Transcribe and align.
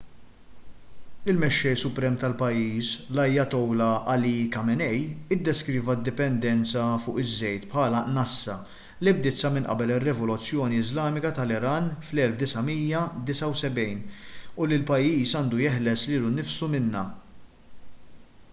il-mexxej 1.31 1.73
suprem 1.79 2.15
tal-pajjiż 2.21 2.87
l-ayatollah 3.15 3.89
ali 4.13 4.29
khamenei 4.55 5.01
iddeskriva 5.35 5.95
d-dipendenza 5.99 6.85
fuq 7.03 7.19
iż-żejt 7.23 7.67
bħala 7.73 8.01
nassa 8.15 8.55
li 9.07 9.13
bdiet 9.19 9.39
sa 9.43 9.51
minn 9.57 9.69
qabel 9.73 9.93
ir-rivoluzzjoni 9.97 10.79
iżlamika 10.85 11.33
tal-iran 11.41 11.91
fl-1979 12.07 14.17
u 14.57 14.59
li 14.71 14.79
l-pajjiż 14.81 15.35
għandu 15.41 15.61
jeħles 15.67 16.07
lilu 16.15 16.33
nnifsu 16.37 16.71
minnha 16.77 17.05